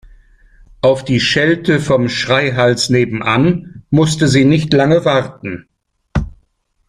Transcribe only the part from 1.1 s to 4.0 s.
Schelte vom Schreihals nebenan